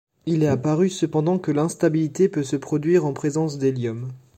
[0.25, 4.09] Il est apparu cependant que l'instabilité peut se produire en présence d'hélium.